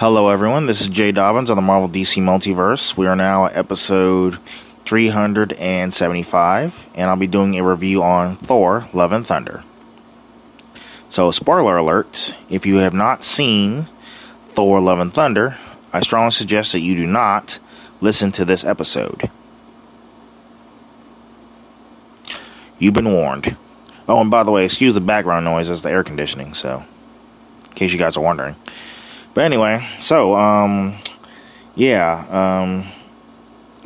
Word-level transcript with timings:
Hello, 0.00 0.30
everyone. 0.30 0.64
This 0.64 0.80
is 0.80 0.88
Jay 0.88 1.12
Dobbins 1.12 1.50
on 1.50 1.56
the 1.56 1.60
Marvel 1.60 1.86
DC 1.86 2.22
Multiverse. 2.22 2.96
We 2.96 3.06
are 3.06 3.14
now 3.14 3.44
at 3.44 3.56
episode 3.58 4.38
375, 4.86 6.86
and 6.94 7.10
I'll 7.10 7.16
be 7.16 7.26
doing 7.26 7.58
a 7.58 7.62
review 7.62 8.02
on 8.02 8.38
Thor 8.38 8.88
Love 8.94 9.12
and 9.12 9.26
Thunder. 9.26 9.62
So, 11.10 11.30
spoiler 11.30 11.76
alert 11.76 12.34
if 12.48 12.64
you 12.64 12.76
have 12.76 12.94
not 12.94 13.24
seen 13.24 13.90
Thor 14.48 14.80
Love 14.80 15.00
and 15.00 15.12
Thunder, 15.12 15.58
I 15.92 16.00
strongly 16.00 16.30
suggest 16.30 16.72
that 16.72 16.80
you 16.80 16.94
do 16.94 17.06
not 17.06 17.58
listen 18.00 18.32
to 18.32 18.46
this 18.46 18.64
episode. 18.64 19.30
You've 22.78 22.94
been 22.94 23.12
warned. 23.12 23.54
Oh, 24.08 24.18
and 24.18 24.30
by 24.30 24.44
the 24.44 24.50
way, 24.50 24.64
excuse 24.64 24.94
the 24.94 25.02
background 25.02 25.44
noise 25.44 25.68
that's 25.68 25.82
the 25.82 25.90
air 25.90 26.04
conditioning, 26.04 26.54
so 26.54 26.86
in 27.66 27.72
case 27.74 27.92
you 27.92 27.98
guys 27.98 28.16
are 28.16 28.24
wondering. 28.24 28.56
But 29.34 29.44
anyway, 29.44 29.88
so 30.00 30.34
um 30.34 30.98
yeah, 31.74 32.26
um 32.30 32.86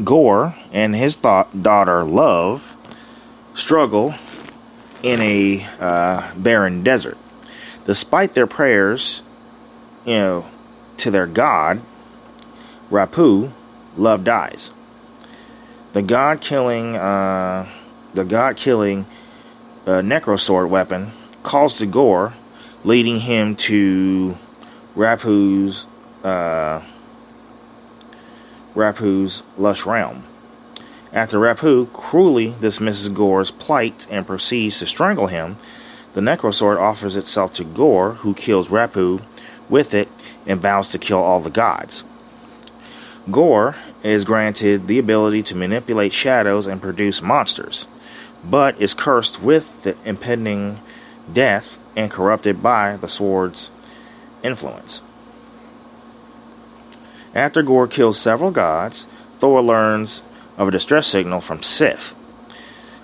Gorr 0.03 0.56
and 0.73 0.95
his 0.95 1.17
thought 1.17 1.62
daughter 1.62 2.05
Love 2.05 2.75
struggle 3.55 4.14
in 5.03 5.20
a 5.20 5.67
uh, 5.78 6.34
barren 6.34 6.83
desert. 6.83 7.19
Despite 7.84 8.34
their 8.34 8.47
prayers, 8.47 9.23
you 10.05 10.14
know, 10.14 10.47
to 10.98 11.11
their 11.11 11.27
god, 11.27 11.83
Rapu, 12.91 13.53
Love 13.97 14.25
dies. 14.25 14.73
The 15.92 16.03
god 16.03 16.41
killing, 16.41 16.97
uh, 16.97 17.69
the 18.14 18.25
god 18.25 18.56
killing 18.56 19.06
uh, 19.86 20.01
Necrosword 20.01 20.69
weapon 20.69 21.12
calls 21.42 21.77
to 21.77 21.86
Gorr, 21.86 22.34
leading 22.83 23.20
him 23.20 23.55
to 23.56 24.36
Rapu's 24.97 25.87
uh, 26.25 26.83
Rapu's 28.75 29.42
lush 29.59 29.84
realm. 29.86 30.25
After 31.12 31.39
Rapu 31.39 31.92
cruelly 31.92 32.56
dismisses 32.61 33.09
Gorr's 33.09 33.51
plight 33.51 34.06
and 34.11 34.27
proceeds 34.27 34.81
to 34.81 34.86
strangle 34.86 35.28
him, 35.28 35.56
the 36.14 36.20
Necrosword 36.20 36.81
offers 36.81 37.17
itself 37.17 37.53
to 37.55 37.64
Gorr, 37.64 38.14
who 38.14 38.34
kills 38.34 38.69
Rapu 38.69 39.23
with 39.69 39.95
it 39.95 40.09
and 40.47 40.61
vows 40.61 40.89
to 40.89 40.98
kill 40.98 41.19
all 41.19 41.41
the 41.41 41.51
gods. 41.51 42.05
Gorr 43.31 43.77
is 44.03 44.25
granted 44.25 44.86
the 44.86 44.98
ability 44.98 45.42
to 45.45 45.55
manipulate 45.55 46.12
shadows 46.12 46.67
and 46.67 46.83
produce 46.83 47.23
monsters, 47.23 47.89
but 48.45 48.81
is 48.81 48.92
cursed 48.92 49.41
with 49.41 49.83
the 49.83 49.97
impending 50.05 50.81
death 51.33 51.79
and 51.97 52.11
corrupted 52.11 52.62
by 52.62 52.97
the 52.97 53.08
sword's 53.08 53.70
influence. 54.45 55.03
After 57.34 57.62
Gorr 57.62 57.89
kills 57.89 58.19
several 58.19 58.53
gods, 58.53 59.09
Thor 59.41 59.61
learns 59.61 60.23
of 60.56 60.69
a 60.69 60.70
distress 60.70 61.09
signal 61.09 61.41
from 61.41 61.62
Sif. 61.62 62.14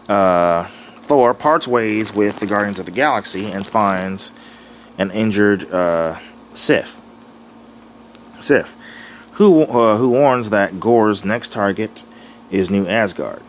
Uh, 0.08 0.68
Thor 1.02 1.34
parts 1.34 1.66
ways 1.66 2.14
with 2.14 2.38
the 2.38 2.46
Guardians 2.46 2.78
of 2.78 2.86
the 2.86 2.92
Galaxy 2.92 3.46
and 3.46 3.66
finds 3.66 4.32
an 4.98 5.10
injured 5.10 5.72
uh, 5.72 6.20
Sif. 6.52 7.00
Sif, 8.38 8.76
who 9.32 9.62
uh, 9.62 9.96
who 9.96 10.10
warns 10.10 10.50
that 10.50 10.78
Gorr's 10.78 11.24
next 11.24 11.52
target 11.52 12.04
is 12.50 12.70
New 12.70 12.86
Asgard. 12.86 13.42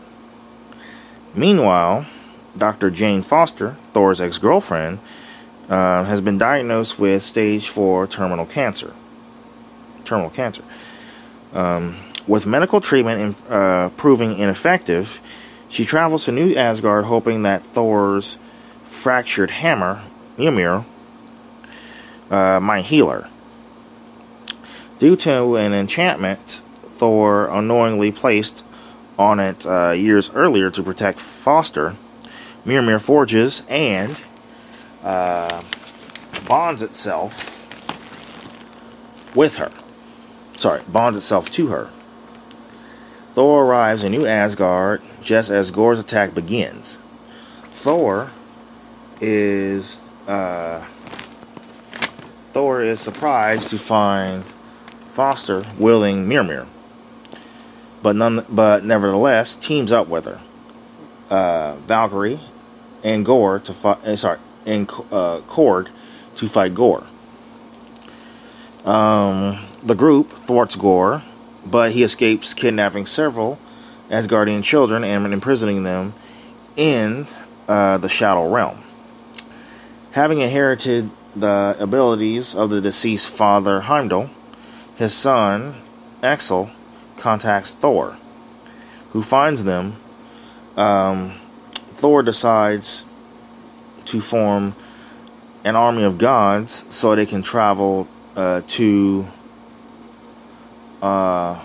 Meanwhile, 1.34 2.06
Dr. 2.56 2.90
Jane 2.90 3.22
Foster, 3.22 3.76
Thor's 3.94 4.20
ex-girlfriend, 4.20 4.98
uh, 5.68 6.04
has 6.04 6.20
been 6.20 6.38
diagnosed 6.38 6.98
with 6.98 7.22
stage 7.22 7.68
four 7.68 8.06
terminal 8.06 8.46
cancer. 8.46 8.94
Terminal 10.04 10.30
cancer. 10.30 10.62
Um, 11.52 11.98
with 12.26 12.46
medical 12.46 12.80
treatment 12.80 13.36
uh, 13.48 13.90
proving 13.90 14.38
ineffective, 14.38 15.20
she 15.68 15.84
travels 15.84 16.26
to 16.26 16.32
New 16.32 16.54
Asgard 16.54 17.04
hoping 17.04 17.42
that 17.42 17.64
Thor's 17.66 18.38
fractured 18.84 19.50
hammer, 19.50 20.02
Mjolnir, 20.36 20.84
uh, 22.30 22.60
might 22.60 22.84
heal 22.84 23.08
her. 23.08 23.28
Due 24.98 25.16
to 25.16 25.56
an 25.56 25.72
enchantment 25.72 26.62
Thor 26.98 27.48
unknowingly 27.48 28.12
placed 28.12 28.64
on 29.18 29.40
it 29.40 29.66
uh, 29.66 29.90
years 29.90 30.30
earlier 30.30 30.70
to 30.70 30.82
protect 30.82 31.18
Foster, 31.18 31.96
Mjolnir 32.64 33.00
forges 33.00 33.62
and 33.68 34.16
uh, 35.02 35.62
bonds 36.46 36.82
itself 36.82 37.68
with 39.34 39.56
her. 39.56 39.70
Sorry, 40.56 40.82
bonds 40.88 41.18
itself 41.18 41.50
to 41.52 41.68
her. 41.68 41.90
Thor 43.34 43.64
arrives 43.64 44.04
in 44.04 44.12
New 44.12 44.26
Asgard 44.26 45.02
just 45.22 45.50
as 45.50 45.70
Gorr's 45.70 45.98
attack 45.98 46.34
begins. 46.34 46.98
Thor 47.72 48.30
is 49.20 50.02
uh, 50.28 50.84
Thor 52.52 52.82
is 52.82 53.00
surprised 53.00 53.70
to 53.70 53.78
find 53.78 54.44
Foster 55.10 55.64
wielding 55.78 56.26
Mjolnir, 56.26 56.66
but 58.02 58.14
none, 58.14 58.44
but 58.48 58.84
nevertheless 58.84 59.56
teams 59.56 59.90
up 59.90 60.08
with 60.08 60.26
her. 60.26 60.40
Uh, 61.30 61.76
Valkyrie 61.86 62.40
and 63.02 63.24
Gorr 63.24 63.58
to 63.60 63.72
fight. 63.72 64.04
Uh, 64.04 64.16
sorry, 64.16 64.38
and 64.66 64.88
uh, 65.10 65.40
Korg 65.48 65.90
to 66.36 66.48
fight 66.48 66.74
Gorr. 66.74 67.06
Um, 68.84 69.64
the 69.82 69.94
group 69.94 70.32
thwarts 70.46 70.76
Gorr, 70.76 71.22
but 71.64 71.92
he 71.92 72.02
escapes 72.02 72.54
kidnapping 72.54 73.06
several 73.06 73.58
Asgardian 74.10 74.62
children 74.62 75.04
and 75.04 75.32
imprisoning 75.32 75.84
them 75.84 76.14
in 76.76 77.26
uh, 77.68 77.98
the 77.98 78.08
Shadow 78.08 78.48
Realm. 78.52 78.82
Having 80.12 80.40
inherited 80.40 81.10
the 81.34 81.76
abilities 81.78 82.54
of 82.54 82.70
the 82.70 82.80
deceased 82.80 83.30
father 83.30 83.82
Heimdall, 83.82 84.30
his 84.96 85.14
son 85.14 85.80
Axel 86.22 86.70
contacts 87.16 87.74
Thor, 87.74 88.18
who 89.10 89.22
finds 89.22 89.64
them. 89.64 89.96
Um, 90.76 91.40
Thor 91.94 92.22
decides 92.22 93.04
to 94.06 94.20
form 94.20 94.74
an 95.64 95.76
army 95.76 96.02
of 96.02 96.18
gods 96.18 96.84
so 96.88 97.14
they 97.14 97.26
can 97.26 97.42
travel 97.42 98.08
uh, 98.36 98.62
to 98.66 99.26
uh, 101.00 101.60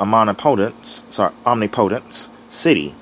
omnipotence, 0.00 1.04
sorry, 1.10 1.34
omnipotence 1.46 2.30
city, 2.48 2.94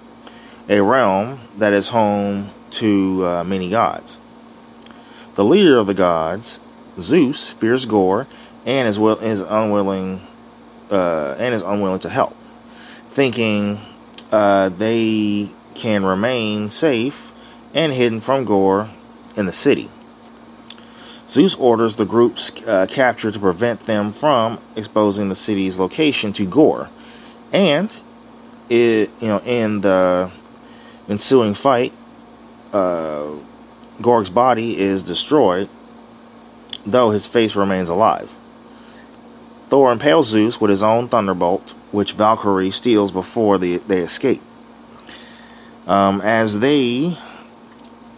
a 0.68 0.80
realm 0.80 1.40
that 1.58 1.72
is 1.72 1.88
home 1.88 2.50
to 2.70 3.24
uh, 3.26 3.44
many 3.44 3.68
gods. 3.68 4.18
The 5.34 5.44
leader 5.44 5.78
of 5.78 5.86
the 5.86 5.94
gods, 5.94 6.60
Zeus, 7.00 7.50
fears 7.50 7.86
Gorr 7.86 8.26
and 8.64 8.86
is 8.86 8.98
will 8.98 9.18
is 9.18 9.40
unwilling 9.40 10.26
uh, 10.90 11.36
and 11.38 11.54
is 11.54 11.62
unwilling 11.62 12.00
to 12.00 12.08
help, 12.08 12.36
thinking 13.10 13.80
uh, 14.30 14.68
they 14.68 15.50
can 15.74 16.04
remain 16.04 16.70
safe 16.70 17.31
and 17.74 17.92
hidden 17.92 18.20
from 18.20 18.44
Gorr 18.44 18.90
in 19.36 19.46
the 19.46 19.52
city. 19.52 19.90
Zeus 21.28 21.54
orders 21.54 21.96
the 21.96 22.04
group's 22.04 22.52
uh, 22.66 22.86
capture 22.88 23.30
to 23.30 23.38
prevent 23.38 23.86
them 23.86 24.12
from 24.12 24.58
exposing 24.76 25.28
the 25.28 25.34
city's 25.34 25.78
location 25.78 26.32
to 26.34 26.44
Gorr, 26.44 26.90
and 27.52 27.98
it, 28.68 29.10
you 29.20 29.28
know, 29.28 29.40
in 29.40 29.80
the 29.80 30.30
ensuing 31.08 31.54
fight, 31.54 31.92
uh, 32.72 33.30
Gorr's 34.00 34.30
body 34.30 34.78
is 34.78 35.02
destroyed, 35.02 35.68
though 36.84 37.10
his 37.10 37.26
face 37.26 37.54
remains 37.54 37.88
alive. 37.88 38.34
Thor 39.68 39.90
impales 39.90 40.28
Zeus 40.28 40.60
with 40.60 40.70
his 40.70 40.82
own 40.82 41.08
thunderbolt, 41.08 41.70
which 41.92 42.12
Valkyrie 42.12 42.70
steals 42.70 43.10
before 43.10 43.56
the, 43.56 43.78
they 43.78 44.00
escape. 44.00 44.42
Um, 45.86 46.20
as 46.20 46.60
they, 46.60 47.18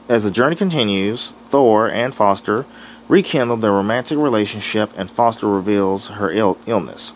as 0.08 0.24
the 0.24 0.30
journey 0.30 0.56
continues, 0.56 1.32
Thor 1.48 1.88
and 1.88 2.14
Foster 2.14 2.66
rekindle 3.08 3.56
their 3.58 3.72
romantic 3.72 4.18
relationship, 4.18 4.90
and 4.96 5.10
Foster 5.10 5.46
reveals 5.46 6.08
her 6.08 6.30
Ill- 6.30 6.58
illness. 6.66 7.14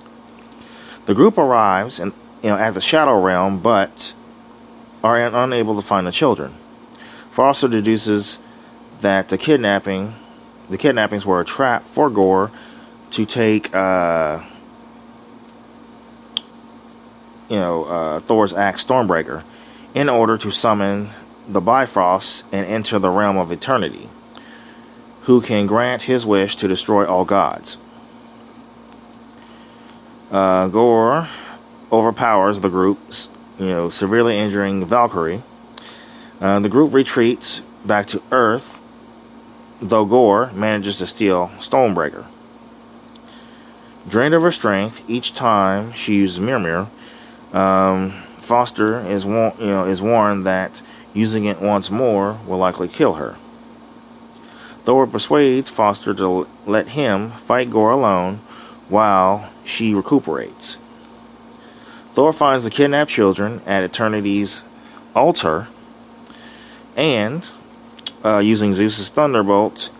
The 1.06 1.14
group 1.14 1.38
arrives 1.38 1.98
and 1.98 2.12
you 2.42 2.50
know 2.50 2.56
at 2.56 2.74
the 2.74 2.80
Shadow 2.80 3.20
Realm, 3.20 3.60
but 3.60 4.14
are 5.02 5.18
unable 5.18 5.76
to 5.76 5.82
find 5.82 6.06
the 6.06 6.12
children. 6.12 6.54
Foster 7.30 7.68
deduces 7.68 8.38
that 9.00 9.28
the 9.28 9.38
kidnapping, 9.38 10.14
the 10.68 10.78
kidnappings 10.78 11.24
were 11.24 11.40
a 11.40 11.44
trap 11.44 11.86
for 11.86 12.10
Gorr 12.10 12.50
to 13.12 13.24
take, 13.24 13.74
uh, 13.74 14.42
you 17.48 17.56
know, 17.56 17.84
uh, 17.84 18.20
Thor's 18.20 18.52
axe 18.52 18.84
Stormbreaker 18.84 19.44
in 19.94 20.08
order 20.08 20.36
to 20.36 20.50
summon 20.50 21.10
the 21.48 21.60
Bifrost 21.60 22.44
and 22.52 22.66
enter 22.66 22.98
the 22.98 23.10
realm 23.10 23.38
of 23.38 23.50
eternity 23.50 24.08
who 25.22 25.40
can 25.40 25.66
grant 25.66 26.02
his 26.02 26.24
wish 26.24 26.56
to 26.56 26.68
destroy 26.68 27.06
all 27.06 27.24
gods. 27.24 27.78
Uh, 30.30 30.68
Gorr 30.68 31.28
overpowers 31.90 32.60
the 32.60 32.68
group, 32.68 32.98
you 33.58 33.66
know, 33.66 33.90
severely 33.90 34.38
injuring 34.38 34.84
Valkyrie. 34.84 35.42
Uh, 36.40 36.60
the 36.60 36.68
group 36.68 36.92
retreats 36.92 37.62
back 37.84 38.06
to 38.06 38.22
Earth, 38.30 38.80
though 39.80 40.04
Gorr 40.04 40.52
manages 40.52 40.98
to 40.98 41.06
steal 41.06 41.50
Stormbreaker. 41.58 42.26
Drained 44.08 44.34
of 44.34 44.42
her 44.42 44.52
strength 44.52 45.02
each 45.08 45.34
time 45.34 45.92
she 45.92 46.14
uses 46.14 46.40
Mirror 46.40 46.88
um, 47.52 48.22
Foster 48.48 49.06
is 49.06 49.26
you 49.26 49.30
know 49.60 49.84
is 49.84 50.00
warned 50.00 50.46
that 50.46 50.82
using 51.12 51.44
it 51.44 51.60
once 51.60 51.90
more 51.90 52.40
will 52.46 52.56
likely 52.56 52.88
kill 52.88 53.14
her. 53.14 53.36
Thor 54.84 55.06
persuades 55.06 55.68
Foster 55.68 56.14
to 56.14 56.48
let 56.64 56.88
him 56.88 57.32
fight 57.32 57.70
Gorr 57.70 57.90
alone 57.90 58.40
while 58.88 59.50
she 59.64 59.94
recuperates. 59.94 60.78
Thor 62.14 62.32
finds 62.32 62.64
the 62.64 62.70
kidnapped 62.70 63.10
children 63.10 63.60
at 63.66 63.84
Eternity's 63.84 64.64
altar 65.14 65.68
and, 66.96 67.48
uh, 68.24 68.38
using 68.38 68.72
Zeus's 68.72 69.10
thunderbolt, 69.10 69.90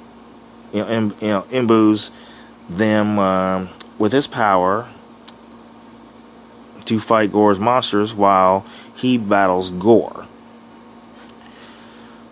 you 0.72 0.80
know, 0.80 0.88
Im- 0.88 1.16
you 1.20 1.28
know 1.28 1.44
imbues 1.50 2.10
them 2.68 3.18
uh, 3.18 3.66
with 3.98 4.12
his 4.12 4.26
power 4.26 4.88
to 6.88 6.99
fight 6.99 7.32
Gorr's 7.32 7.58
monsters 7.58 8.14
while 8.14 8.64
he 8.94 9.19
battles 9.19 9.70
Gorr. 9.70 10.26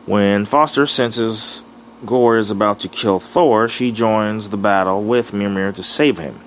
When 0.06 0.44
Foster 0.44 0.86
senses 0.86 1.64
Gorr 2.04 2.36
is 2.36 2.50
about 2.50 2.80
to 2.80 2.88
kill 2.88 3.20
Thor, 3.20 3.68
she 3.68 3.92
joins 3.92 4.48
the 4.48 4.56
battle 4.56 5.02
with 5.02 5.32
Mimir 5.32 5.72
to 5.72 5.82
save 5.82 6.18
him. 6.18 6.40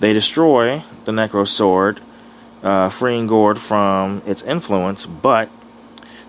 They 0.00 0.12
destroy 0.12 0.84
the 1.04 1.12
Necro 1.12 1.46
Sword, 1.46 2.00
uh, 2.62 2.90
freeing 2.90 3.26
Gorr 3.26 3.54
from 3.54 4.22
its 4.26 4.42
influence, 4.42 5.06
but 5.06 5.48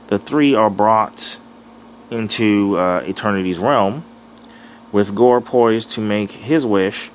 the 0.08 0.20
three 0.20 0.54
are 0.54 0.70
brought 0.70 1.40
into 2.12 2.78
uh, 2.78 3.04
Eternity's 3.06 3.58
realm. 3.58 4.06
With 4.92 5.16
Gorr 5.16 5.42
poised 5.42 5.92
to 5.92 6.02
make 6.02 6.32
his 6.32 6.66
wish, 6.66 7.12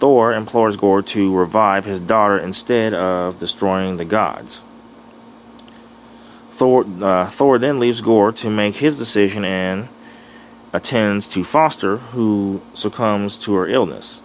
Thor 0.00 0.32
implores 0.32 0.76
Gorr 0.76 1.02
to 1.02 1.34
revive 1.34 1.84
his 1.84 2.00
daughter 2.00 2.38
instead 2.38 2.94
of 2.94 3.38
destroying 3.38 3.96
the 3.96 4.04
gods. 4.04 4.62
Thor, 6.52 6.84
uh, 7.02 7.28
Thor 7.28 7.58
then 7.58 7.78
leaves 7.78 8.00
Gorr 8.00 8.32
to 8.32 8.50
make 8.50 8.76
his 8.76 8.98
decision 8.98 9.44
and 9.44 9.88
attends 10.72 11.28
to 11.28 11.44
Foster, 11.44 11.98
who 11.98 12.60
succumbs 12.74 13.36
to 13.38 13.54
her 13.54 13.68
illness. 13.68 14.20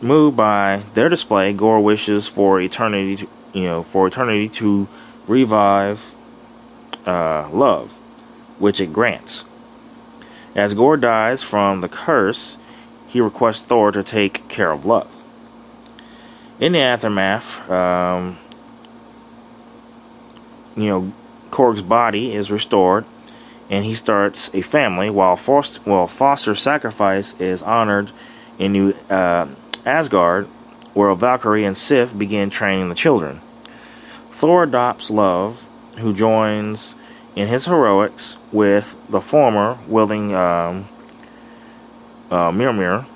Moved 0.00 0.36
by 0.36 0.84
their 0.94 1.10
display, 1.10 1.52
Gorr 1.52 1.80
wishes 1.80 2.26
for 2.26 2.60
eternity, 2.60 3.16
to, 3.16 3.28
you 3.52 3.64
know, 3.64 3.82
for 3.82 4.06
eternity 4.06 4.48
to 4.48 4.88
revive 5.26 6.16
uh, 7.06 7.48
love, 7.50 7.98
which 8.58 8.80
it 8.80 8.92
grants. 8.92 9.44
As 10.54 10.74
Gorr 10.74 10.96
dies 10.96 11.42
from 11.42 11.82
the 11.82 11.88
curse, 11.88 12.58
he 13.10 13.20
requests 13.20 13.64
Thor 13.64 13.90
to 13.90 14.04
take 14.04 14.46
care 14.48 14.70
of 14.70 14.86
love. 14.86 15.24
In 16.60 16.72
the 16.72 16.78
aftermath, 16.78 17.68
um, 17.68 18.38
you 20.76 20.86
know, 20.86 21.12
Korg's 21.50 21.82
body 21.82 22.34
is 22.34 22.52
restored, 22.52 23.04
and 23.68 23.84
he 23.84 23.94
starts 23.94 24.48
a 24.54 24.62
family. 24.62 25.10
While 25.10 25.36
Foster, 25.36 26.06
Foster's 26.06 26.62
sacrifice 26.62 27.34
is 27.40 27.62
honored 27.62 28.12
in 28.58 28.72
New 28.72 28.92
uh, 29.08 29.48
Asgard, 29.84 30.46
where 30.94 31.12
Valkyrie 31.14 31.64
and 31.64 31.76
Sif 31.76 32.16
begin 32.16 32.48
training 32.48 32.90
the 32.90 32.94
children. 32.94 33.40
Thor 34.30 34.62
adopts 34.62 35.10
Love, 35.10 35.66
who 35.98 36.14
joins 36.14 36.96
in 37.34 37.48
his 37.48 37.66
heroics 37.66 38.38
with 38.52 38.96
the 39.08 39.20
former 39.20 39.78
wielding 39.88 40.34
um, 40.34 40.88
uh, 42.30 42.50
Mimir, 42.50 43.06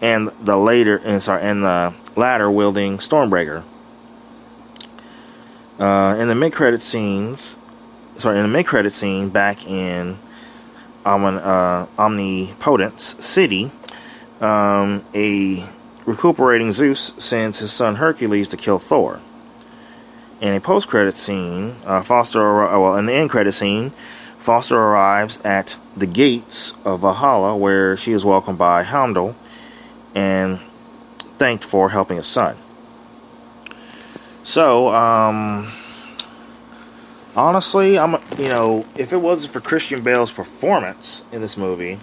and 0.00 0.30
the 0.42 0.56
later 0.56 0.96
and 0.96 1.22
sorry, 1.22 1.42
and 1.42 1.62
the 1.62 1.94
latter 2.16 2.50
wielding 2.50 2.98
Stormbreaker. 2.98 3.62
Uh, 5.78 6.16
in 6.18 6.28
the 6.28 6.34
mid-credit 6.34 6.82
scenes, 6.82 7.58
sorry, 8.16 8.36
in 8.36 8.42
the 8.42 8.48
mid-credit 8.48 8.92
scene 8.92 9.28
back 9.28 9.66
in 9.66 10.18
Omni, 11.04 11.40
uh, 11.42 11.86
Omnipotence 11.98 13.16
City, 13.24 13.72
um, 14.40 15.02
a 15.14 15.68
recuperating 16.06 16.70
Zeus 16.70 17.12
sends 17.16 17.58
his 17.58 17.72
son 17.72 17.96
Hercules 17.96 18.48
to 18.48 18.56
kill 18.56 18.78
Thor. 18.78 19.20
In 20.40 20.54
a 20.54 20.60
post-credit 20.60 21.16
scene, 21.16 21.76
uh, 21.84 22.02
Foster, 22.02 22.40
well, 22.78 22.96
in 22.96 23.06
the 23.06 23.14
end-credit 23.14 23.52
scene, 23.52 23.92
Foster 24.44 24.76
arrives 24.78 25.38
at 25.42 25.80
the 25.96 26.04
gates 26.04 26.74
of 26.84 27.00
Valhalla, 27.00 27.56
where 27.56 27.96
she 27.96 28.12
is 28.12 28.26
welcomed 28.26 28.58
by 28.58 28.82
Heimdall 28.82 29.34
and 30.14 30.60
thanked 31.38 31.64
for 31.64 31.88
helping 31.88 32.18
his 32.18 32.26
son. 32.26 32.54
So, 34.42 34.88
um, 34.88 35.72
honestly, 37.34 37.98
I'm 37.98 38.16
you 38.36 38.48
know, 38.50 38.84
if 38.94 39.14
it 39.14 39.16
wasn't 39.16 39.54
for 39.54 39.62
Christian 39.62 40.02
Bale's 40.02 40.30
performance 40.30 41.24
in 41.32 41.40
this 41.40 41.56
movie, 41.56 41.98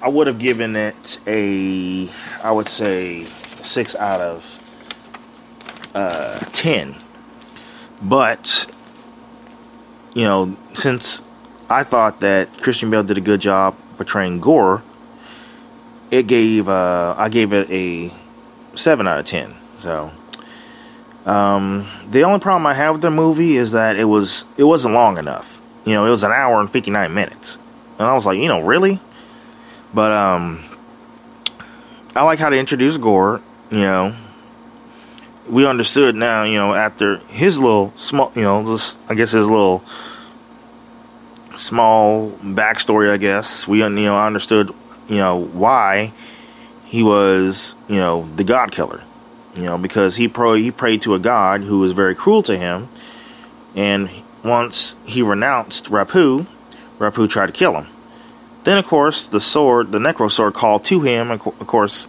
I 0.00 0.10
would 0.10 0.28
have 0.28 0.38
given 0.38 0.76
it 0.76 1.18
a, 1.26 2.08
I 2.44 2.52
would 2.52 2.68
say, 2.68 3.24
six 3.64 3.96
out 3.96 4.20
of 4.20 4.60
uh, 5.96 6.38
ten. 6.52 6.94
But 8.00 8.70
you 10.18 10.24
know, 10.24 10.56
since 10.74 11.22
I 11.70 11.84
thought 11.84 12.22
that 12.22 12.60
Christian 12.60 12.90
Bale 12.90 13.04
did 13.04 13.18
a 13.18 13.20
good 13.20 13.40
job 13.40 13.76
portraying 13.96 14.40
Gorr, 14.40 14.82
it 16.10 16.26
gave 16.26 16.68
uh, 16.68 17.14
I 17.16 17.28
gave 17.28 17.52
it 17.52 17.70
a 17.70 18.12
seven 18.74 19.06
out 19.06 19.20
of 19.20 19.26
ten. 19.26 19.54
So, 19.76 20.10
um, 21.24 21.88
the 22.10 22.24
only 22.24 22.40
problem 22.40 22.66
I 22.66 22.74
have 22.74 22.94
with 22.94 23.02
the 23.02 23.12
movie 23.12 23.56
is 23.56 23.70
that 23.70 23.94
it 23.94 24.06
was 24.06 24.46
it 24.56 24.64
wasn't 24.64 24.94
long 24.94 25.18
enough. 25.18 25.62
You 25.84 25.94
know, 25.94 26.04
it 26.04 26.10
was 26.10 26.24
an 26.24 26.32
hour 26.32 26.60
and 26.60 26.68
fifty 26.68 26.90
nine 26.90 27.14
minutes, 27.14 27.56
and 28.00 28.08
I 28.08 28.12
was 28.14 28.26
like, 28.26 28.38
you 28.38 28.48
know, 28.48 28.58
really? 28.58 29.00
But 29.94 30.10
um, 30.10 30.64
I 32.16 32.24
like 32.24 32.40
how 32.40 32.50
they 32.50 32.58
introduced 32.58 33.00
Gorr. 33.00 33.40
You 33.70 33.82
know, 33.82 34.16
we 35.48 35.66
understood 35.66 36.14
now, 36.14 36.44
you 36.44 36.56
know, 36.58 36.74
after 36.74 37.18
his 37.28 37.58
little 37.58 37.92
small, 37.96 38.32
you 38.34 38.42
know, 38.42 38.78
I 39.08 39.14
guess 39.14 39.32
his 39.32 39.48
little 39.48 39.82
small 41.56 42.30
backstory, 42.42 43.10
I 43.10 43.16
guess, 43.16 43.66
we, 43.66 43.78
you 43.78 43.88
know, 43.88 44.18
understood, 44.18 44.72
you 45.08 45.16
know, 45.16 45.36
why 45.36 46.12
he 46.84 47.02
was, 47.02 47.76
you 47.88 47.96
know, 47.96 48.28
the 48.36 48.44
God 48.44 48.72
killer, 48.72 49.02
you 49.54 49.62
know, 49.62 49.78
because 49.78 50.16
he 50.16 50.28
pro 50.28 50.54
he 50.54 50.70
prayed 50.70 51.02
to 51.02 51.14
a 51.14 51.18
God 51.18 51.62
who 51.62 51.78
was 51.78 51.92
very 51.92 52.14
cruel 52.14 52.42
to 52.44 52.56
him, 52.56 52.88
and 53.74 54.10
once 54.44 54.96
he 55.04 55.22
renounced 55.22 55.86
Rapu, 55.86 56.46
Rapu 56.98 57.28
tried 57.28 57.46
to 57.46 57.52
kill 57.52 57.74
him. 57.74 57.86
Then, 58.64 58.76
of 58.76 58.86
course, 58.86 59.28
the 59.28 59.40
sword, 59.40 59.92
the 59.92 59.98
Necro 59.98 60.30
sword, 60.30 60.52
called 60.52 60.84
to 60.86 61.00
him, 61.00 61.30
of 61.30 61.40
course, 61.40 62.06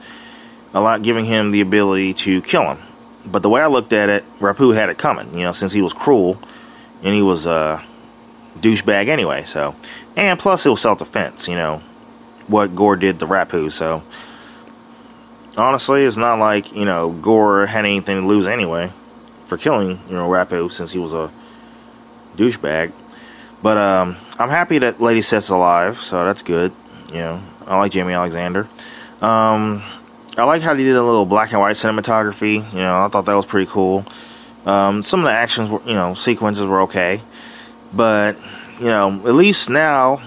a 0.74 0.81
lot 0.81 1.01
giving 1.01 1.25
him 1.25 1.51
the 1.51 1.62
ability 1.62 2.13
to 2.13 2.41
kill 2.41 2.74
him 2.74 2.88
but 3.31 3.43
the 3.43 3.50
way 3.50 3.62
I 3.62 3.67
looked 3.67 3.93
at 3.93 4.09
it, 4.09 4.25
Rapu 4.39 4.74
had 4.74 4.89
it 4.89 4.98
coming, 4.98 5.38
you 5.38 5.43
know, 5.43 5.51
since 5.51 5.71
he 5.71 5.81
was 5.81 5.93
cruel 5.93 6.39
and 7.03 7.15
he 7.15 7.21
was 7.21 7.45
a 7.45 7.83
douchebag 8.59 9.07
anyway. 9.07 9.43
So, 9.45 9.75
and 10.15 10.39
plus 10.39 10.65
it 10.65 10.69
was 10.69 10.81
self 10.81 11.00
defense, 11.00 11.48
you 11.48 11.55
know, 11.55 11.81
what 12.48 12.75
Gorr 12.75 12.95
did 12.95 13.19
to 13.19 13.27
Rapu. 13.27 13.71
So, 13.71 14.03
honestly, 15.57 16.03
it's 16.03 16.17
not 16.17 16.39
like 16.39 16.74
you 16.74 16.86
know 16.86 17.12
Gorr 17.12 17.65
had 17.65 17.86
anything 17.86 18.21
to 18.21 18.27
lose 18.27 18.48
anyway 18.48 18.91
for 19.45 19.57
killing 19.57 20.00
you 20.07 20.15
know 20.15 20.27
Rapu 20.27 20.71
since 20.71 20.91
he 20.91 21.00
was 21.00 21.13
a 21.13 21.31
douchebag. 22.36 22.91
But 23.62 23.77
um, 23.77 24.17
I'm 24.38 24.50
happy 24.50 24.79
that 24.79 25.01
Lady 25.01 25.21
Sif's 25.21 25.50
alive, 25.50 26.00
so 26.00 26.24
that's 26.25 26.43
good. 26.43 26.71
You 27.09 27.19
know, 27.19 27.43
I 27.65 27.77
like 27.77 27.91
Jaimie 27.91 28.15
Alexander. 28.15 28.69
Um, 29.21 29.83
I 30.39 30.46
like 30.46 30.62
how 30.62 30.74
they 30.74 30.84
did 30.84 30.96
a 30.96 31.03
little 31.03 31.25
black 31.25 31.51
and 31.51 31.62
white 31.62 31.75
cinematography. 31.75 32.55
You 32.74 32.79
know, 32.79 33.03
I 33.03 33.08
thought 33.10 33.25
that 33.25 33.36
was 33.36 33.46
pretty 33.46 33.69
cool. 33.69 34.05
Um, 34.65 35.03
some 35.03 35.22
of 35.22 35.25
the 35.25 35.31
actions, 35.31 35.69
were, 35.69 35.81
you 35.86 35.93
know, 35.93 36.13
sequences 36.13 36.65
were 36.65 36.81
okay, 36.81 37.22
but 37.93 38.38
you 38.79 38.88
know, 38.88 39.15
at 39.15 39.36
least 39.36 39.69
now 39.69 40.22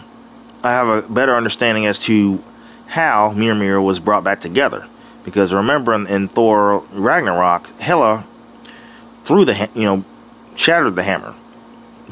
I 0.62 0.71
have 0.71 0.88
a 0.88 1.09
better 1.09 1.35
understanding 1.35 1.87
as 1.87 1.99
to 2.00 2.42
how 2.87 3.33
Mimir 3.33 3.81
was 3.81 4.00
brought 4.00 4.25
back 4.25 4.40
together. 4.40 4.87
Because 5.25 5.54
remember, 5.54 5.95
in, 5.95 6.07
in 6.07 6.28
Thor 6.28 6.81
Ragnarok, 6.92 7.69
Hela 7.78 8.25
threw 9.25 9.45
the 9.45 9.71
you 9.75 9.85
know 9.85 10.04
shattered 10.57 10.97
the 10.97 11.02
hammer, 11.02 11.35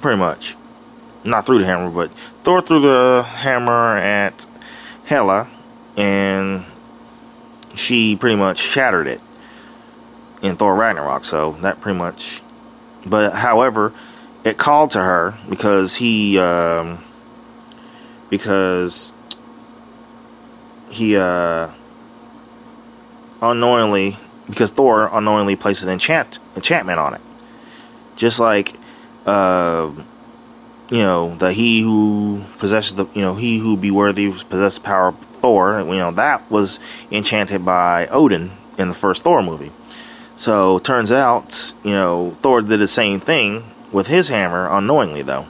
pretty 0.01 0.19
much. 0.19 0.57
Not 1.25 1.45
through 1.45 1.59
the 1.59 1.67
hammer, 1.67 1.91
but 1.91 2.11
Thor 2.45 2.63
threw 2.63 2.81
the 2.81 3.23
hammer 3.25 3.99
at 3.99 4.47
Hela, 5.05 5.49
and 5.97 6.65
she 7.81 8.17
pretty 8.17 8.37
much 8.37 8.59
shattered 8.59 9.07
it 9.07 9.21
in 10.43 10.57
Thor 10.57 10.75
Ragnarok. 10.75 11.25
So 11.25 11.57
that 11.63 11.81
pretty 11.81 11.99
much. 11.99 12.43
But 13.05 13.33
however, 13.33 13.93
it 14.45 14.59
called 14.59 14.93
to 14.93 14.99
her 14.99 15.39
because 15.49 15.97
he 15.97 16.39
um, 16.39 17.03
because 18.29 19.13
he 20.91 21.17
uh, 21.17 21.71
unknowingly 23.41 24.19
because 24.49 24.71
Thor 24.71 25.09
unknowingly 25.13 25.57
placed 25.57 25.83
an 25.83 25.89
enchant 25.89 26.39
enchantment 26.57 26.99
on 26.99 27.15
it, 27.15 27.21
just 28.17 28.39
like 28.39 28.75
uh, 29.27 29.91
you 30.91 31.03
know 31.03 31.37
the 31.37 31.53
he 31.53 31.81
who 31.81 32.45
possesses 32.59 32.97
the 32.97 33.07
you 33.15 33.23
know 33.23 33.37
he 33.37 33.59
who 33.59 33.77
be 33.77 33.91
worthy 33.91 34.31
possesses 34.31 34.79
the 34.79 34.85
power 34.85 35.09
of 35.09 35.19
Thor. 35.41 35.81
You 35.81 35.99
know 35.99 36.11
that 36.13 36.51
was 36.51 36.81
enchanted 37.11 37.65
by 37.65 38.07
Odin 38.09 38.51
in 38.77 38.89
the 38.89 38.95
first 38.95 39.23
Thor 39.23 39.43
movie. 39.43 39.73
So 40.37 40.79
turns 40.81 41.13
out 41.13 41.75
you 41.85 41.93
know 41.93 42.37
Thor 42.41 42.63
did 42.63 42.81
the 42.81 42.89
same 42.89 43.21
thing 43.21 43.65
with 43.93 44.07
his 44.07 44.29
hammer 44.29 44.69
unknowingly 44.69 45.23
though, 45.23 45.47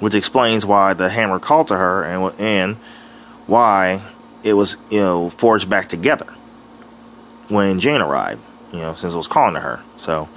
which 0.00 0.14
explains 0.14 0.64
why 0.64 0.94
the 0.94 1.08
hammer 1.08 1.38
called 1.38 1.68
to 1.68 1.76
her 1.76 2.04
and 2.04 2.34
and 2.40 2.76
why 3.46 4.02
it 4.42 4.54
was 4.54 4.78
you 4.90 5.00
know 5.00 5.28
forged 5.30 5.68
back 5.68 5.88
together 5.88 6.32
when 7.48 7.78
Jane 7.78 8.00
arrived. 8.00 8.40
You 8.72 8.78
know, 8.78 8.94
since 8.94 9.12
it 9.12 9.18
was 9.18 9.28
calling 9.28 9.52
to 9.52 9.60
her. 9.60 9.82
So, 9.98 10.30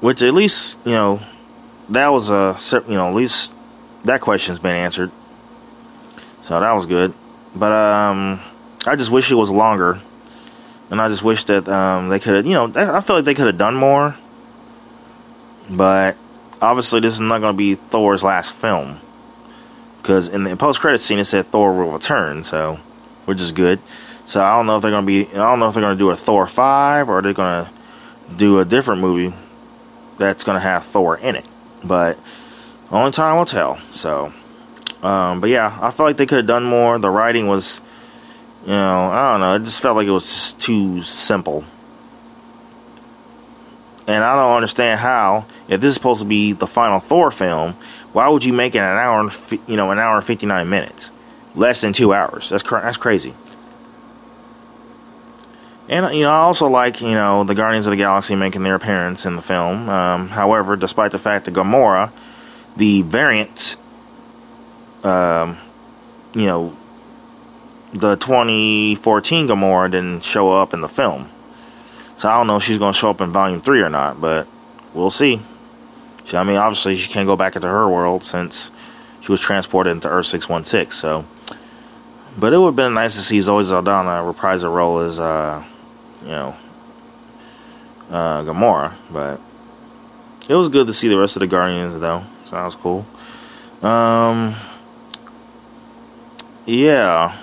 which 0.00 0.22
at 0.22 0.32
least 0.32 0.78
you 0.86 0.92
know 0.92 1.20
that 1.90 2.08
was 2.08 2.30
a 2.30 2.56
you 2.88 2.94
know 2.94 3.08
at 3.08 3.14
least 3.14 3.54
that 4.04 4.20
question's 4.20 4.58
been 4.58 4.76
answered. 4.76 5.10
So 6.42 6.58
that 6.58 6.72
was 6.72 6.86
good. 6.86 7.14
But 7.54 7.72
um, 7.72 8.40
I 8.86 8.96
just 8.96 9.10
wish 9.10 9.30
it 9.30 9.34
was 9.34 9.50
longer, 9.50 10.00
and 10.90 11.00
I 11.00 11.08
just 11.08 11.22
wish 11.22 11.44
that 11.44 11.68
um, 11.68 12.08
they 12.08 12.18
could 12.18 12.34
have 12.34 12.46
you 12.46 12.54
know 12.54 12.72
I 12.74 13.00
feel 13.00 13.16
like 13.16 13.24
they 13.24 13.34
could 13.34 13.46
have 13.46 13.58
done 13.58 13.74
more. 13.74 14.16
But 15.70 16.16
obviously, 16.60 17.00
this 17.00 17.14
is 17.14 17.20
not 17.20 17.40
going 17.40 17.54
to 17.54 17.56
be 17.56 17.76
Thor's 17.76 18.24
last 18.24 18.54
film 18.54 19.00
because 19.98 20.28
in 20.28 20.44
the 20.44 20.56
post 20.56 20.80
credit 20.80 21.00
scene 21.00 21.18
it 21.20 21.24
said 21.24 21.50
Thor 21.50 21.72
will 21.72 21.92
return. 21.92 22.44
So 22.44 22.80
which 23.24 23.40
is 23.40 23.52
good. 23.52 23.80
So 24.26 24.42
I 24.42 24.56
don't 24.56 24.66
know 24.66 24.76
if 24.76 24.82
they're 24.82 24.90
gonna 24.90 25.06
be. 25.06 25.26
I 25.28 25.34
don't 25.34 25.58
know 25.58 25.68
if 25.68 25.74
they're 25.74 25.82
gonna 25.82 25.96
do 25.96 26.10
a 26.10 26.16
Thor 26.16 26.46
five 26.46 27.08
or 27.08 27.22
they're 27.22 27.32
gonna 27.32 27.70
do 28.36 28.60
a 28.60 28.64
different 28.64 29.00
movie 29.00 29.34
that's 30.18 30.44
gonna 30.44 30.60
have 30.60 30.84
Thor 30.84 31.16
in 31.16 31.36
it. 31.36 31.44
But 31.84 32.18
only 32.90 33.12
time 33.12 33.36
will 33.36 33.44
tell. 33.44 33.78
So, 33.90 34.32
um, 35.02 35.40
but 35.40 35.50
yeah, 35.50 35.78
I 35.80 35.90
felt 35.90 36.08
like 36.08 36.16
they 36.16 36.26
could 36.26 36.38
have 36.38 36.46
done 36.46 36.64
more. 36.64 36.98
The 36.98 37.10
writing 37.10 37.48
was, 37.48 37.82
you 38.64 38.72
know, 38.72 39.10
I 39.10 39.32
don't 39.32 39.40
know. 39.40 39.54
It 39.56 39.64
just 39.64 39.80
felt 39.80 39.96
like 39.96 40.06
it 40.06 40.12
was 40.12 40.28
just 40.28 40.60
too 40.60 41.02
simple. 41.02 41.64
And 44.06 44.24
I 44.24 44.34
don't 44.34 44.56
understand 44.56 44.98
how, 45.00 45.46
if 45.68 45.80
this 45.80 45.90
is 45.90 45.94
supposed 45.94 46.20
to 46.22 46.26
be 46.26 46.52
the 46.52 46.66
final 46.66 46.98
Thor 46.98 47.30
film, 47.30 47.76
why 48.12 48.28
would 48.28 48.44
you 48.44 48.52
make 48.52 48.74
it 48.74 48.78
an 48.78 48.98
hour 48.98 49.20
and 49.20 49.60
you 49.68 49.76
know 49.76 49.90
an 49.90 49.98
hour 49.98 50.16
and 50.16 50.24
fifty 50.24 50.46
nine 50.46 50.68
minutes? 50.68 51.12
less 51.54 51.80
than 51.80 51.92
two 51.92 52.12
hours. 52.12 52.48
That's 52.48 52.62
cra- 52.62 52.82
that's 52.82 52.96
crazy. 52.96 53.34
And 55.92 56.16
you 56.16 56.22
know, 56.22 56.30
I 56.30 56.38
also 56.38 56.68
like 56.68 57.02
you 57.02 57.12
know 57.12 57.44
the 57.44 57.54
Guardians 57.54 57.86
of 57.86 57.90
the 57.90 57.98
Galaxy 57.98 58.34
making 58.34 58.62
their 58.62 58.76
appearance 58.76 59.26
in 59.26 59.36
the 59.36 59.42
film. 59.42 59.90
Um, 59.90 60.28
however, 60.28 60.74
despite 60.74 61.12
the 61.12 61.18
fact 61.18 61.44
that 61.44 61.52
Gamora, 61.52 62.10
the 62.78 63.02
variant, 63.02 63.76
um, 65.04 65.58
you 66.34 66.46
know, 66.46 66.74
the 67.92 68.16
2014 68.16 69.48
Gamora 69.48 69.90
didn't 69.90 70.24
show 70.24 70.50
up 70.50 70.72
in 70.72 70.80
the 70.80 70.88
film, 70.88 71.28
so 72.16 72.30
I 72.30 72.38
don't 72.38 72.46
know 72.46 72.56
if 72.56 72.62
she's 72.62 72.78
going 72.78 72.94
to 72.94 72.98
show 72.98 73.10
up 73.10 73.20
in 73.20 73.30
Volume 73.30 73.60
Three 73.60 73.82
or 73.82 73.90
not. 73.90 74.18
But 74.18 74.48
we'll 74.94 75.10
see. 75.10 75.42
I 76.32 76.42
mean, 76.42 76.56
obviously, 76.56 76.96
she 76.96 77.10
can't 77.10 77.26
go 77.26 77.36
back 77.36 77.54
into 77.54 77.68
her 77.68 77.86
world 77.86 78.24
since 78.24 78.70
she 79.20 79.30
was 79.30 79.42
transported 79.42 79.90
into 79.90 80.08
Earth 80.08 80.24
616. 80.24 80.92
So 80.92 81.26
but 82.36 82.54
it 82.54 82.58
would 82.58 82.68
have 82.68 82.76
been 82.76 82.94
nice 82.94 83.16
to 83.16 83.22
see 83.22 83.40
Zoe 83.40 83.64
Saldana 83.64 84.22
reprise 84.24 84.62
a 84.62 84.68
role 84.68 85.00
as, 85.00 85.20
uh, 85.20 85.62
you 86.22 86.28
know, 86.28 86.56
uh, 88.10 88.42
Gamora. 88.42 88.96
But 89.10 89.40
it 90.48 90.54
was 90.54 90.68
good 90.68 90.86
to 90.86 90.92
see 90.92 91.08
the 91.08 91.18
rest 91.18 91.36
of 91.36 91.40
the 91.40 91.46
Guardians, 91.46 91.98
though. 91.98 92.24
So 92.44 92.56
that 92.56 92.64
was 92.64 92.74
cool. 92.74 93.06
Um, 93.82 94.56
yeah. 96.66 97.38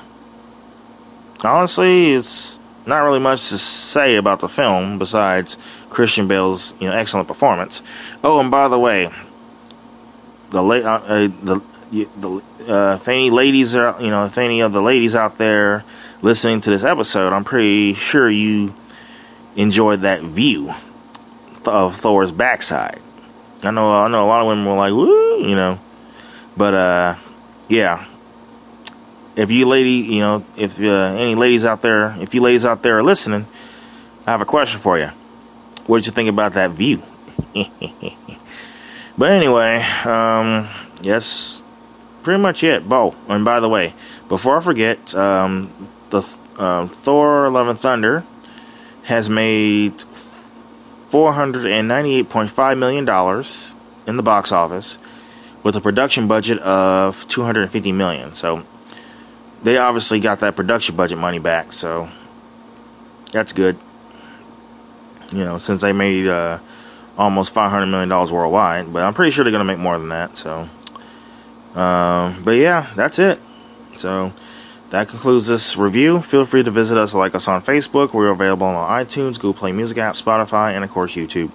Honestly, 1.43 2.13
it's 2.13 2.59
not 2.85 2.99
really 2.99 3.19
much 3.19 3.49
to 3.49 3.57
say 3.57 4.15
about 4.15 4.39
the 4.39 4.49
film 4.49 4.99
besides 4.99 5.57
Christian 5.89 6.27
Bale's 6.27 6.73
you 6.79 6.89
know 6.89 6.95
excellent 6.95 7.27
performance. 7.27 7.81
Oh, 8.23 8.39
and 8.39 8.51
by 8.51 8.67
the 8.67 8.79
way, 8.79 9.09
the 10.49 10.63
late 10.63 10.83
uh, 10.83 11.01
uh, 11.05 11.27
the 11.43 11.61
the, 11.91 12.41
uh, 12.67 12.95
if 12.95 13.07
any 13.07 13.29
ladies 13.29 13.75
are, 13.75 13.99
you 14.01 14.09
know, 14.09 14.25
if 14.25 14.37
any 14.37 14.61
of 14.61 14.73
the 14.73 14.81
ladies 14.81 15.15
out 15.15 15.37
there 15.37 15.83
listening 16.21 16.61
to 16.61 16.69
this 16.69 16.83
episode, 16.83 17.33
I'm 17.33 17.43
pretty 17.43 17.93
sure 17.93 18.29
you 18.29 18.73
enjoyed 19.55 20.01
that 20.01 20.21
view 20.21 20.73
of 21.65 21.95
Thor's 21.95 22.31
backside. 22.31 23.01
I 23.63 23.71
know, 23.71 23.91
I 23.91 24.07
know, 24.07 24.23
a 24.23 24.27
lot 24.27 24.41
of 24.41 24.47
women 24.47 24.65
were 24.65 24.75
like, 24.75 24.93
"Woo," 24.93 25.47
you 25.47 25.55
know, 25.55 25.79
but 26.55 26.73
uh, 26.73 27.15
yeah. 27.67 28.05
If 29.35 29.51
you 29.51 29.67
lady, 29.67 29.91
you 29.91 30.19
know, 30.19 30.45
if 30.57 30.79
uh, 30.81 30.83
any 30.83 31.35
ladies 31.35 31.63
out 31.63 31.81
there, 31.81 32.15
if 32.19 32.33
you 32.33 32.41
ladies 32.41 32.65
out 32.65 32.83
there 32.83 32.97
are 32.97 33.03
listening, 33.03 33.47
I 34.25 34.31
have 34.31 34.41
a 34.41 34.45
question 34.45 34.79
for 34.79 34.97
you. 34.97 35.11
What 35.85 35.97
did 35.99 36.07
you 36.07 36.11
think 36.11 36.29
about 36.29 36.53
that 36.53 36.71
view? 36.71 37.01
but 39.17 39.31
anyway, 39.31 39.81
um, 40.03 40.67
yes, 41.01 41.61
pretty 42.23 42.41
much 42.41 42.63
it. 42.63 42.87
Bo, 42.87 43.15
and 43.29 43.45
by 43.45 43.61
the 43.61 43.69
way, 43.69 43.93
before 44.27 44.57
I 44.57 44.61
forget, 44.61 45.15
um, 45.15 45.71
the 46.09 46.27
uh, 46.57 46.87
Thor: 46.87 47.49
Love 47.49 47.67
and 47.67 47.79
Thunder 47.79 48.23
has 49.03 49.29
made 49.29 50.03
four 51.09 51.33
hundred 51.33 51.65
and 51.65 51.87
ninety-eight 51.87 52.29
point 52.29 52.49
five 52.49 52.77
million 52.77 53.05
dollars 53.05 53.75
in 54.07 54.17
the 54.17 54.23
box 54.23 54.51
office, 54.51 54.97
with 55.63 55.75
a 55.75 55.81
production 55.81 56.27
budget 56.27 56.59
of 56.59 57.27
two 57.27 57.43
hundred 57.43 57.63
and 57.63 57.71
fifty 57.71 57.91
million. 57.91 58.33
So 58.33 58.63
they 59.63 59.77
obviously 59.77 60.19
got 60.19 60.39
that 60.39 60.55
production 60.55 60.95
budget 60.95 61.17
money 61.17 61.39
back. 61.39 61.73
So 61.73 62.09
that's 63.31 63.53
good. 63.53 63.77
You 65.31 65.45
know, 65.45 65.57
since 65.59 65.81
they 65.81 65.93
made 65.93 66.27
uh, 66.27 66.59
almost 67.17 67.53
five 67.53 67.71
hundred 67.71 67.87
million 67.87 68.09
dollars 68.09 68.31
worldwide, 68.31 68.91
but 68.91 69.03
I'm 69.03 69.13
pretty 69.13 69.31
sure 69.31 69.43
they're 69.43 69.51
gonna 69.51 69.63
make 69.63 69.79
more 69.79 69.97
than 69.97 70.09
that. 70.09 70.37
So. 70.37 70.69
Um, 71.75 72.43
but 72.43 72.57
yeah, 72.57 72.91
that's 72.95 73.19
it. 73.19 73.39
So 73.95 74.33
that 74.89 75.07
concludes 75.07 75.47
this 75.47 75.77
review. 75.77 76.21
Feel 76.21 76.45
free 76.45 76.63
to 76.63 76.71
visit 76.71 76.97
us, 76.97 77.13
like 77.13 77.35
us 77.35 77.47
on 77.47 77.61
Facebook. 77.61 78.13
We're 78.13 78.29
available 78.29 78.67
on 78.67 79.05
iTunes, 79.05 79.35
Google 79.35 79.53
Play 79.53 79.71
Music 79.71 79.97
app, 79.97 80.15
Spotify, 80.15 80.73
and 80.73 80.83
of 80.83 80.91
course 80.91 81.15
YouTube. 81.15 81.51